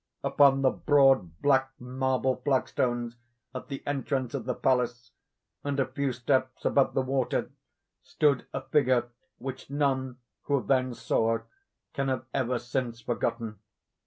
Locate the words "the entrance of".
3.67-4.45